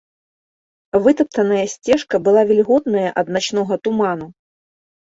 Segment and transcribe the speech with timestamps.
[1.07, 4.27] Вытаптаная сцежка была вільготная ад начнога туману.